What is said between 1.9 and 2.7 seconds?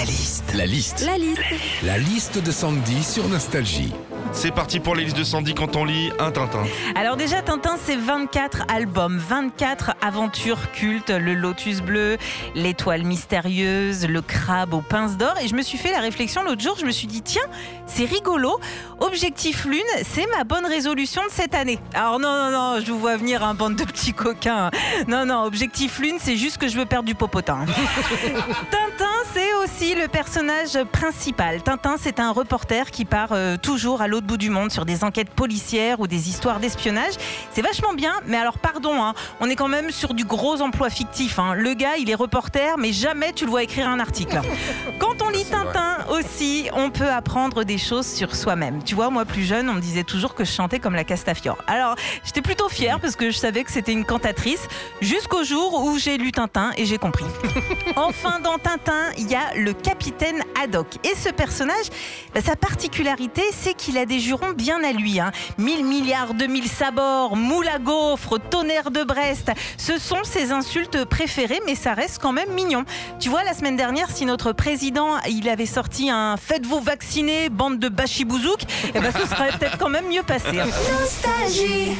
liste de